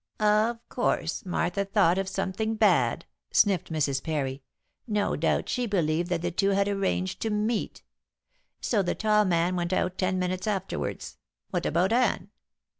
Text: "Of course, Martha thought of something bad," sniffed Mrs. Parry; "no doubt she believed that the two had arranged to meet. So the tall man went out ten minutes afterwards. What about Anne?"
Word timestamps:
"Of 0.19 0.67
course, 0.67 1.27
Martha 1.27 1.63
thought 1.63 1.99
of 1.99 2.09
something 2.09 2.55
bad," 2.55 3.05
sniffed 3.31 3.71
Mrs. 3.71 4.01
Parry; 4.01 4.41
"no 4.87 5.15
doubt 5.15 5.47
she 5.47 5.67
believed 5.67 6.09
that 6.09 6.23
the 6.23 6.31
two 6.31 6.49
had 6.49 6.67
arranged 6.67 7.21
to 7.21 7.29
meet. 7.29 7.83
So 8.61 8.81
the 8.81 8.95
tall 8.95 9.25
man 9.25 9.55
went 9.55 9.73
out 9.73 9.99
ten 9.99 10.17
minutes 10.17 10.47
afterwards. 10.47 11.17
What 11.51 11.67
about 11.67 11.93
Anne?" 11.93 12.31